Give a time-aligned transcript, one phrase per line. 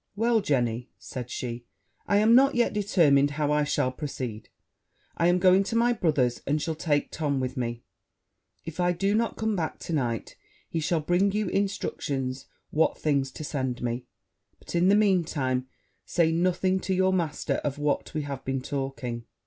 [0.15, 1.67] 'Well, Jenny,' said she,
[2.07, 4.49] 'I am not yet determined how I shall proceed;
[5.15, 7.83] I am going to my brother's, and shall take Tom with me:
[8.65, 10.37] if I do not come back to night,
[10.67, 14.07] he shall bring you instructions what things to send me;
[14.57, 15.67] but, in the mean time,
[16.03, 19.25] say nothing to your master of what we have been talking.'